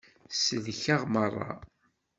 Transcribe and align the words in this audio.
Tsellek-aɣ 0.31 1.01
merra. 1.13 1.51